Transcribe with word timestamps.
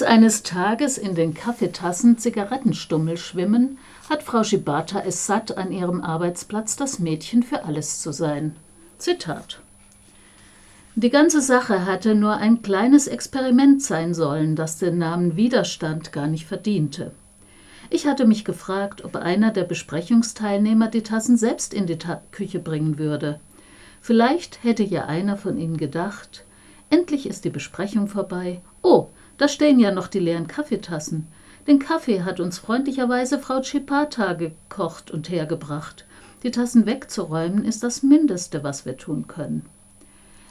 Als 0.00 0.08
eines 0.08 0.42
Tages 0.42 0.96
in 0.96 1.14
den 1.14 1.34
Kaffeetassen 1.34 2.16
Zigarettenstummel 2.16 3.18
schwimmen, 3.18 3.76
hat 4.08 4.22
Frau 4.22 4.42
Shibata 4.42 5.00
es 5.00 5.26
satt, 5.26 5.58
an 5.58 5.72
ihrem 5.72 6.00
Arbeitsplatz 6.00 6.74
das 6.74 7.00
Mädchen 7.00 7.42
für 7.42 7.66
alles 7.66 8.00
zu 8.00 8.10
sein. 8.10 8.56
Zitat. 8.96 9.60
Die 10.94 11.10
ganze 11.10 11.42
Sache 11.42 11.84
hatte 11.84 12.14
nur 12.14 12.38
ein 12.38 12.62
kleines 12.62 13.08
Experiment 13.08 13.82
sein 13.82 14.14
sollen, 14.14 14.56
das 14.56 14.78
den 14.78 14.96
Namen 14.96 15.36
Widerstand 15.36 16.12
gar 16.12 16.28
nicht 16.28 16.46
verdiente. 16.46 17.10
Ich 17.90 18.06
hatte 18.06 18.26
mich 18.26 18.46
gefragt, 18.46 19.04
ob 19.04 19.16
einer 19.16 19.50
der 19.50 19.64
Besprechungsteilnehmer 19.64 20.88
die 20.88 21.02
Tassen 21.02 21.36
selbst 21.36 21.74
in 21.74 21.84
die 21.84 21.98
Ta 21.98 22.22
Küche 22.30 22.60
bringen 22.60 22.96
würde. 22.96 23.38
Vielleicht 24.00 24.64
hätte 24.64 24.82
ja 24.82 25.04
einer 25.04 25.36
von 25.36 25.58
ihnen 25.58 25.76
gedacht, 25.76 26.46
endlich 26.88 27.26
ist 27.26 27.44
die 27.44 27.50
Besprechung 27.50 28.08
vorbei. 28.08 28.62
Oh, 28.80 29.08
da 29.40 29.48
stehen 29.48 29.80
ja 29.80 29.90
noch 29.90 30.06
die 30.06 30.18
leeren 30.18 30.48
Kaffeetassen. 30.48 31.26
Den 31.66 31.78
Kaffee 31.78 32.24
hat 32.24 32.40
uns 32.40 32.58
freundlicherweise 32.58 33.38
Frau 33.38 33.62
Chipata 33.62 34.34
gekocht 34.34 35.10
und 35.10 35.30
hergebracht. 35.30 36.04
Die 36.42 36.50
Tassen 36.50 36.84
wegzuräumen 36.84 37.64
ist 37.64 37.82
das 37.82 38.02
Mindeste, 38.02 38.62
was 38.64 38.84
wir 38.84 38.98
tun 38.98 39.28
können. 39.28 39.64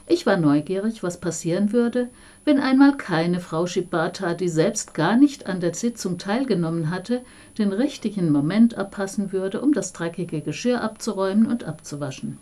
Ich 0.08 0.26
war 0.26 0.38
neugierig, 0.38 1.04
was 1.04 1.20
passieren 1.20 1.72
würde, 1.72 2.10
wenn 2.46 2.60
einmal 2.60 2.98
keine 2.98 3.40
Frau 3.40 3.68
Shibata, 3.68 4.34
die 4.34 4.50
selbst 4.50 4.96
gar 4.96 5.18
nicht 5.18 5.46
an 5.46 5.60
der 5.60 5.76
Sitzung 5.76 6.18
teilgenommen 6.18 6.90
hatte, 6.90 7.22
den 7.60 7.72
richtigen 7.72 8.32
Moment 8.32 8.76
abpassen 8.76 9.32
würde, 9.32 9.62
um 9.62 9.72
das 9.72 9.94
dreckige 9.94 10.42
Geschirr 10.42 10.82
abzuräumen 10.82 11.46
und 11.46 11.64
abzuwaschen. 11.64 12.40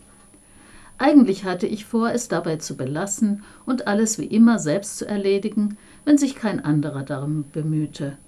Eigentlich 0.98 1.44
hatte 1.44 1.68
ich 1.68 1.84
vor, 1.84 2.10
es 2.10 2.26
dabei 2.26 2.56
zu 2.56 2.76
belassen 2.76 3.44
und 3.64 3.86
alles 3.86 4.18
wie 4.18 4.26
immer 4.26 4.58
selbst 4.58 4.98
zu 4.98 5.06
erledigen, 5.06 5.78
wenn 6.04 6.18
sich 6.18 6.34
kein 6.34 6.64
anderer 6.64 7.04
darum 7.04 7.44
bemühte. 7.52 8.18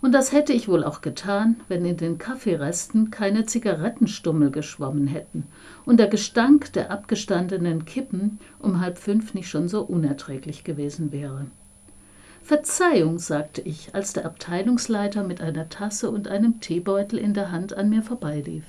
Und 0.00 0.12
das 0.12 0.32
hätte 0.32 0.52
ich 0.52 0.68
wohl 0.68 0.82
auch 0.82 1.00
getan, 1.00 1.56
wenn 1.68 1.84
in 1.84 1.96
den 1.96 2.18
Kaffeeresten 2.18 3.10
keine 3.10 3.46
Zigarettenstummel 3.46 4.50
geschwommen 4.50 5.06
hätten 5.06 5.44
und 5.84 5.98
der 5.98 6.08
Gestank 6.08 6.72
der 6.72 6.90
abgestandenen 6.90 7.84
Kippen 7.84 8.38
um 8.58 8.80
halb 8.80 8.98
fünf 8.98 9.34
nicht 9.34 9.48
schon 9.48 9.68
so 9.68 9.82
unerträglich 9.82 10.64
gewesen 10.64 11.12
wäre. 11.12 11.46
Verzeihung, 12.42 13.20
sagte 13.20 13.60
ich, 13.60 13.94
als 13.94 14.12
der 14.12 14.26
Abteilungsleiter 14.26 15.22
mit 15.22 15.40
einer 15.40 15.68
Tasse 15.68 16.10
und 16.10 16.26
einem 16.26 16.60
Teebeutel 16.60 17.18
in 17.20 17.34
der 17.34 17.52
Hand 17.52 17.76
an 17.76 17.88
mir 17.88 18.02
vorbeilief. 18.02 18.64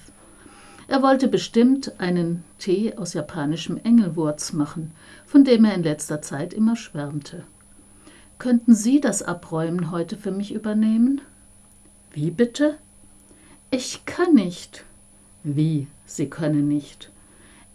Er 0.87 1.01
wollte 1.01 1.27
bestimmt 1.27 1.99
einen 1.99 2.43
Tee 2.59 2.97
aus 2.97 3.13
japanischem 3.13 3.79
Engelwurz 3.83 4.53
machen, 4.53 4.91
von 5.25 5.43
dem 5.43 5.65
er 5.65 5.73
in 5.75 5.83
letzter 5.83 6.21
Zeit 6.21 6.53
immer 6.53 6.75
schwärmte. 6.75 7.43
Könnten 8.37 8.75
Sie 8.75 8.99
das 8.99 9.21
Abräumen 9.21 9.91
heute 9.91 10.17
für 10.17 10.31
mich 10.31 10.53
übernehmen? 10.53 11.21
Wie 12.11 12.31
bitte? 12.31 12.77
Ich 13.71 14.05
kann 14.05 14.33
nicht. 14.33 14.83
Wie, 15.43 15.87
Sie 16.05 16.29
können 16.29 16.67
nicht? 16.67 17.11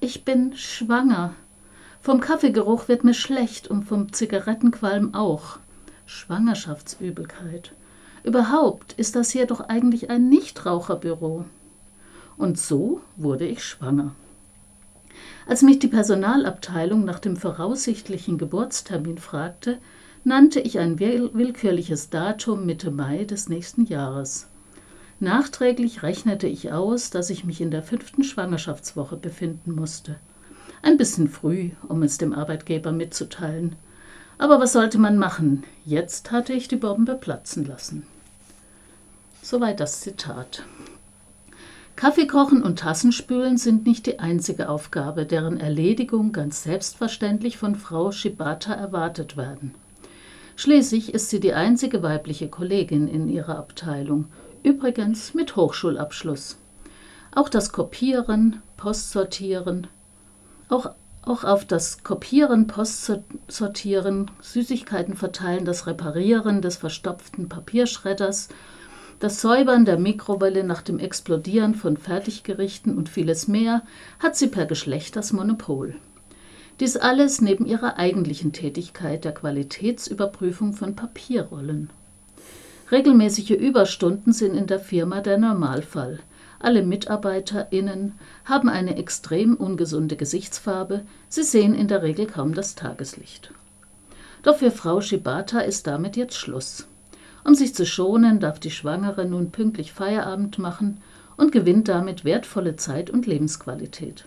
Ich 0.01 0.25
bin 0.25 0.55
schwanger. 0.57 1.35
Vom 2.01 2.21
Kaffeegeruch 2.21 2.89
wird 2.89 3.03
mir 3.03 3.15
schlecht 3.15 3.69
und 3.69 3.85
vom 3.85 4.13
Zigarettenqualm 4.13 5.15
auch. 5.15 5.59
Schwangerschaftsübelkeit. 6.07 7.73
Überhaupt 8.23 8.93
ist 8.95 9.17
das 9.17 9.31
hier 9.31 9.47
doch 9.47 9.61
eigentlich 9.61 10.11
ein 10.11 10.29
Nichtraucherbüro. 10.29 11.47
Und 12.39 12.59
so 12.59 13.01
wurde 13.17 13.47
ich 13.47 13.63
schwanger. 13.65 14.15
Als 15.47 15.63
mich 15.63 15.79
die 15.79 15.89
Personalabteilung 15.89 17.05
nach 17.05 17.19
dem 17.19 17.37
voraussichtlichen 17.37 18.39
Geburtstermin 18.39 19.19
fragte, 19.19 19.79
nannte 20.25 20.61
ich 20.61 20.79
ein 20.79 20.99
willkürliches 20.99 22.11
Datum 22.11 22.67
Mitte 22.67 22.91
Mai 22.91 23.25
des 23.25 23.49
nächsten 23.49 23.87
Jahres. 23.87 24.47
Nachträglich 25.21 26.03
rechnete 26.03 26.47
ich 26.47 26.71
aus, 26.71 27.11
dass 27.11 27.31
ich 27.31 27.45
mich 27.45 27.61
in 27.61 27.73
der 27.73 27.83
fünften 27.83 28.23
Schwangerschaftswoche 28.23 29.17
befinden 29.17 29.75
musste. 29.75 30.17
Ein 30.83 30.97
bisschen 30.97 31.29
früh, 31.29 31.71
um 31.89 32.03
es 32.05 32.19
dem 32.19 32.33
Arbeitgeber 32.33 32.93
mitzuteilen. 32.93 33.75
Aber 34.39 34.61
was 34.61 34.73
sollte 34.73 34.99
man 34.99 35.19
machen? 35.19 35.65
Jetzt 35.85 36.31
hatte 36.31 36.53
ich 36.53 36.69
die 36.69 36.77
Bombe 36.77 37.17
platzen 37.17 37.65
lassen. 37.65 38.07
Soweit 39.43 39.81
das 39.81 40.03
Zitat. 40.03 40.63
Kaffee 41.99 42.29
kochen 42.29 42.63
und 42.63 42.79
Tassen 42.79 43.11
spülen 43.11 43.57
sind 43.57 43.85
nicht 43.85 44.07
die 44.07 44.21
einzige 44.21 44.69
Aufgabe, 44.69 45.27
deren 45.27 45.59
Erledigung 45.59 46.31
ganz 46.31 46.63
selbstverständlich 46.63 47.59
von 47.59 47.75
Frau 47.75 48.13
Shibata 48.13 48.73
erwartet 48.73 49.37
werden. 49.37 49.75
Schließlich 50.55 51.13
ist 51.13 51.29
sie 51.29 51.41
die 51.41 51.55
einzige 51.55 52.01
weibliche 52.05 52.47
Kollegin 52.47 53.09
in 53.09 53.29
ihrer 53.29 53.59
Abteilung, 53.59 54.27
übrigens 54.63 55.35
mit 55.35 55.57
Hochschulabschluss. 55.57 56.59
Auch 57.35 57.49
das 57.49 57.73
Kopieren, 57.73 58.63
Postsortieren, 58.77 59.89
auch, 60.69 60.91
auch 61.23 61.43
auf 61.43 61.65
das 61.65 62.05
Kopieren, 62.05 62.69
Postsortieren, 62.69 64.31
Süßigkeiten 64.41 65.17
verteilen, 65.17 65.65
das 65.65 65.89
Reparieren 65.89 66.63
des 66.63 66.77
verstopften 66.77 67.49
Papierschredders, 67.49 68.51
das 69.21 69.41
Säubern 69.41 69.85
der 69.85 69.99
Mikrowelle 69.99 70.63
nach 70.63 70.83
dem 70.83 70.99
Explodieren 70.99 71.75
von 71.75 71.97
Fertiggerichten 71.97 72.97
und 72.97 73.09
vieles 73.09 73.49
mehr 73.49 73.83
hat 74.21 74.37
sie 74.37 74.47
per 74.47 74.67
Geschlecht 74.67 75.17
das 75.17 75.33
Monopol. 75.33 75.97
Dies 76.79 76.97
alles 76.97 77.41
neben 77.41 77.67
ihrer 77.67 77.99
eigentlichen 77.99 78.53
Tätigkeit 78.53 79.25
der 79.25 79.33
Qualitätsüberprüfung 79.33 80.75
von 80.75 80.95
Papierrollen. 80.95 81.91
Regelmäßige 82.93 83.51
Überstunden 83.51 84.33
sind 84.33 84.55
in 84.55 84.69
der 84.69 84.79
Firma 84.79 85.21
der 85.21 85.39
Normalfall. 85.39 86.21
Alle 86.61 86.83
MitarbeiterInnen 86.83 88.15
haben 88.45 88.69
eine 88.69 88.97
extrem 88.97 89.55
ungesunde 89.55 90.17
Gesichtsfarbe, 90.17 91.03
sie 91.29 91.43
sehen 91.43 91.75
in 91.75 91.89
der 91.89 92.03
Regel 92.03 92.27
kaum 92.27 92.55
das 92.55 92.77
Tageslicht. 92.77 93.53
Doch 94.43 94.59
für 94.59 94.71
Frau 94.71 95.01
Shibata 95.01 95.61
ist 95.61 95.89
damit 95.89 96.17
jetzt 96.17 96.37
Schluss. 96.37 96.87
Um 97.45 97.55
sich 97.55 97.75
zu 97.75 97.87
schonen, 97.87 98.41
darf 98.41 98.59
die 98.59 98.71
Schwangere 98.71 99.25
nun 99.27 99.51
pünktlich 99.51 99.93
Feierabend 99.93 100.59
machen 100.59 101.01
und 101.37 101.53
gewinnt 101.53 101.89
damit 101.89 102.25
wertvolle 102.25 102.77
Zeit 102.77 103.11
und 103.11 103.27
Lebensqualität. 103.27 104.27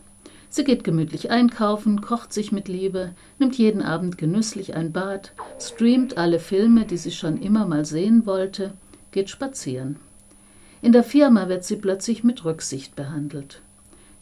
Sie 0.50 0.64
geht 0.66 0.84
gemütlich 0.84 1.32
einkaufen, 1.32 2.02
kocht 2.02 2.34
sich 2.34 2.52
mit 2.52 2.68
Liebe, 2.68 3.12
nimmt 3.40 3.58
jeden 3.58 3.82
Abend 3.82 4.18
genüsslich 4.18 4.76
ein 4.76 4.92
Bad, 4.92 5.32
streamt 5.60 6.18
alle 6.18 6.40
Filme, 6.40 6.86
die 6.86 6.98
sie 6.98 7.12
schon 7.12 7.42
immer 7.42 7.66
mal 7.66 7.86
sehen 7.86 8.26
wollte, 8.26 8.74
geht 9.12 9.30
spazieren. 9.30 9.98
In 10.82 10.92
der 10.92 11.04
Firma 11.04 11.48
wird 11.48 11.64
sie 11.64 11.78
plötzlich 11.78 12.24
mit 12.24 12.44
Rücksicht 12.44 12.96
behandelt. 12.96 13.62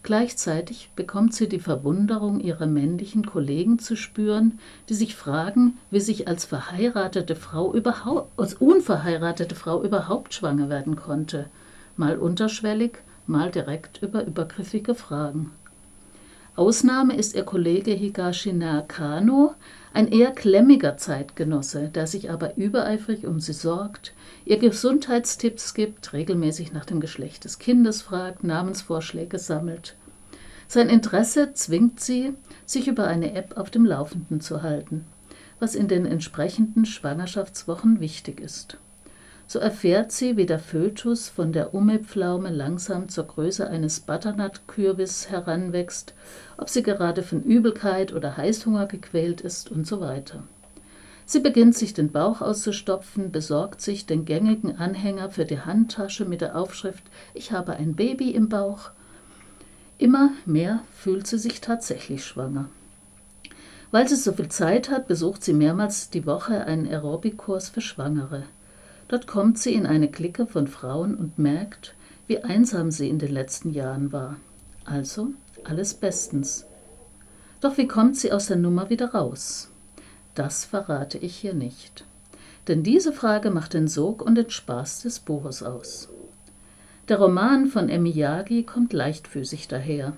Gleichzeitig 0.02 0.90
bekommt 0.96 1.34
sie 1.34 1.50
die 1.50 1.60
Verwunderung 1.60 2.40
ihrer 2.40 2.68
männlichen 2.68 3.26
Kollegen 3.26 3.80
zu 3.80 3.98
spüren, 3.98 4.60
die 4.88 4.94
sich 4.94 5.16
fragen, 5.16 5.78
wie 5.92 6.00
sich 6.00 6.28
als 6.28 6.46
verheiratete 6.46 7.36
Frau 7.36 7.74
überhaupt, 7.74 8.32
als 8.40 8.54
unverheiratete 8.54 9.56
Frau 9.56 9.84
überhaupt 9.84 10.34
schwanger 10.34 10.70
werden 10.70 10.96
konnte. 10.96 11.50
Mal 11.98 12.18
unterschwellig, 12.18 13.00
mal 13.28 13.52
direkt 13.52 14.02
über 14.02 14.26
übergriffige 14.26 14.96
Fragen. 14.96 15.52
Ausnahme 16.56 17.16
ist 17.16 17.36
ihr 17.36 17.44
Kollege 17.44 17.92
Higashi 17.92 18.52
Nakano, 18.52 19.56
ein 19.94 20.08
eher 20.08 20.32
klemmiger 20.32 20.98
Zeitgenosse, 20.98 21.90
der 21.90 22.06
sich 22.06 22.30
aber 22.30 22.58
übereifrig 22.58 23.26
um 23.26 23.40
sie 23.40 23.54
sorgt, 23.54 24.14
ihr 24.46 24.58
Gesundheitstipps 24.58 25.74
gibt, 25.74 26.14
regelmäßig 26.14 26.74
nach 26.74 26.86
dem 26.86 27.00
Geschlecht 27.00 27.46
des 27.46 27.60
Kindes 27.60 28.02
fragt, 28.02 28.44
Namensvorschläge 28.44 29.40
sammelt. 29.40 29.96
Sein 30.68 30.90
Interesse 30.90 31.54
zwingt 31.54 32.00
sie, 32.00 32.34
sich 32.66 32.88
über 32.88 33.08
eine 33.08 33.34
App 33.34 33.58
auf 33.58 33.72
dem 33.72 33.86
Laufenden 33.86 34.42
zu 34.42 34.62
halten, 34.62 35.06
was 35.60 35.76
in 35.76 35.88
den 35.88 36.06
entsprechenden 36.06 36.86
Schwangerschaftswochen 36.86 38.00
wichtig 38.00 38.40
ist. 38.40 38.78
So 39.52 39.58
erfährt 39.58 40.12
sie, 40.12 40.38
wie 40.38 40.46
der 40.46 40.60
Fötus 40.60 41.28
von 41.28 41.52
der 41.52 41.74
Ume-Pflaume 41.74 42.52
langsam 42.52 43.10
zur 43.10 43.24
Größe 43.24 43.68
eines 43.68 44.00
Butternut-Kürbis 44.00 45.32
heranwächst, 45.32 46.14
ob 46.58 46.70
sie 46.70 46.84
gerade 46.84 47.24
von 47.24 47.42
Übelkeit 47.42 48.14
oder 48.14 48.38
Heißhunger 48.38 48.86
gequält 48.86 49.42
ist 49.42 49.72
und 49.72 49.88
so 49.88 50.02
weiter. 50.02 50.44
Sie 51.26 51.40
beginnt 51.40 51.76
sich 51.76 51.96
den 51.96 52.12
Bauch 52.12 52.42
auszustopfen, 52.42 53.32
besorgt 53.32 53.82
sich 53.82 54.06
den 54.06 54.24
gängigen 54.24 54.78
Anhänger 54.78 55.32
für 55.32 55.46
die 55.46 55.62
Handtasche 55.62 56.26
mit 56.26 56.42
der 56.42 56.56
Aufschrift 56.56 57.06
Ich 57.34 57.52
habe 57.52 57.74
ein 57.74 57.96
Baby 57.96 58.30
im 58.30 58.50
Bauch. 58.50 58.92
Immer 59.98 60.30
mehr 60.46 60.84
fühlt 60.96 61.26
sie 61.26 61.40
sich 61.40 61.60
tatsächlich 61.60 62.24
schwanger. 62.24 62.70
Weil 63.90 64.08
sie 64.08 64.16
so 64.16 64.32
viel 64.32 64.50
Zeit 64.50 64.92
hat, 64.92 65.08
besucht 65.08 65.44
sie 65.44 65.54
mehrmals 65.54 66.12
die 66.12 66.28
Woche 66.28 66.66
einen 66.66 66.86
Aerobikkurs 66.86 67.70
für 67.70 67.82
Schwangere. 67.82 68.44
Dort 69.10 69.26
kommt 69.26 69.58
sie 69.58 69.74
in 69.74 69.86
eine 69.86 70.08
Clique 70.08 70.46
von 70.46 70.68
Frauen 70.68 71.16
und 71.16 71.38
merkt, 71.40 71.96
wie 72.28 72.44
einsam 72.44 72.92
sie 72.92 73.10
in 73.10 73.18
den 73.20 73.34
letzten 73.34 73.72
Jahren 73.72 74.12
war. 74.12 74.38
Also 74.86 75.30
alles 75.64 75.96
bestens. 75.96 76.66
Doch 77.60 77.78
wie 77.78 77.88
kommt 77.88 78.16
sie 78.16 78.32
aus 78.32 78.48
der 78.48 78.58
Nummer 78.58 78.90
wieder 78.90 79.14
raus? 79.14 79.70
Das 80.36 80.64
verrate 80.64 81.18
ich 81.18 81.36
hier 81.36 81.56
nicht. 81.56 82.06
Denn 82.68 82.84
diese 82.84 83.12
Frage 83.12 83.50
macht 83.50 83.74
den 83.74 83.88
Sog 83.88 84.22
und 84.22 84.36
den 84.36 84.52
Spaß 84.52 85.02
des 85.02 85.20
Buches 85.20 85.64
aus. 85.64 86.08
Der 87.10 87.18
Roman 87.18 87.66
von 87.66 87.90
Emmy 87.90 88.12
Yagi 88.12 88.62
kommt 88.62 88.94
leichtfüßig 88.94 89.68
daher. 89.68 90.14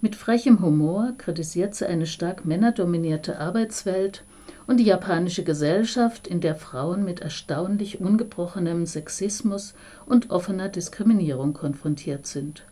Mit 0.00 0.14
frechem 0.14 0.62
Humor 0.62 1.12
kritisiert 1.18 1.74
sie 1.74 1.88
eine 1.88 2.06
stark 2.06 2.44
männerdominierte 2.44 3.40
Arbeitswelt 3.40 4.22
und 4.68 4.76
die 4.76 4.84
japanische 4.84 5.44
Gesellschaft, 5.44 6.28
in 6.28 6.42
der 6.42 6.54
Frauen 6.54 7.02
mit 7.02 7.20
erstaunlich 7.20 8.00
ungebrochenem 8.00 8.84
Sexismus 8.84 9.74
und 10.04 10.30
offener 10.30 10.68
Diskriminierung 10.68 11.54
konfrontiert 11.54 12.26
sind. 12.26 12.64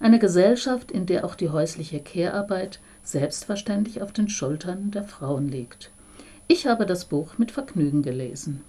Eine 0.00 0.18
Gesellschaft, 0.18 0.92
in 0.92 1.06
der 1.06 1.24
auch 1.24 1.34
die 1.34 1.48
häusliche 1.48 1.98
Care-Arbeit 2.00 2.78
selbstverständlich 3.02 4.02
auf 4.02 4.12
den 4.12 4.28
Schultern 4.28 4.90
der 4.90 5.04
Frauen 5.04 5.48
liegt. 5.48 5.90
Ich 6.46 6.66
habe 6.66 6.84
das 6.84 7.06
Buch 7.06 7.38
mit 7.38 7.50
Vergnügen 7.50 8.02
gelesen. 8.02 8.60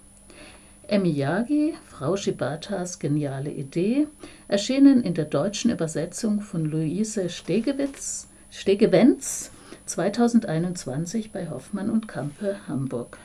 Emiyagi, 0.88 1.74
Frau 1.88 2.16
Shibatas 2.16 2.98
geniale 2.98 3.50
Idee, 3.50 4.08
erschienen 4.48 5.02
in 5.02 5.12
der 5.12 5.26
deutschen 5.26 5.70
Übersetzung 5.70 6.40
von 6.40 6.64
Luise 6.64 7.28
Stegewitz, 7.28 8.28
Stegewenz 8.50 9.50
2021 9.92 11.32
bei 11.32 11.50
Hoffmann 11.50 11.90
und 11.90 12.08
Kampe, 12.08 12.56
Hamburg 12.66 13.18